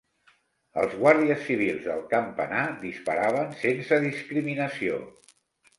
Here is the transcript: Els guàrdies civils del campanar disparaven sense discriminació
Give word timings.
Els 0.83 0.95
guàrdies 1.01 1.43
civils 1.49 1.85
del 1.89 2.01
campanar 2.15 2.65
disparaven 2.87 3.55
sense 3.63 4.05
discriminació 4.09 5.01